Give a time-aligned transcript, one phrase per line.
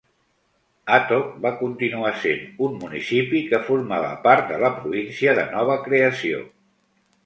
[0.95, 6.47] Atok va continuar sent un municipi que formava part de la província de nova creació.